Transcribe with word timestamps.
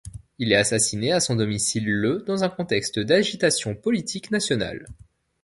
Il 0.39 0.51
est 0.51 0.55
assassiné 0.55 1.11
à 1.11 1.19
son 1.19 1.35
domicile 1.35 1.85
le 1.85 2.23
dans 2.25 2.43
un 2.43 2.49
contexte 2.49 2.97
d'agitation 2.99 3.75
politique 3.75 4.31
nationale. 4.31 4.87